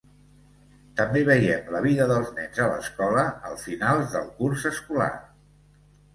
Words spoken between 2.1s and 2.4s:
dels